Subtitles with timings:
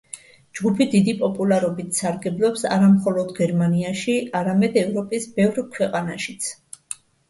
[0.59, 6.55] ჯგუფი დიდი პოპულარობით სარგებლობს არა მხოლოდ გერმანიაში, არამედ ევროპის ბევრ ქვეყანაშიც.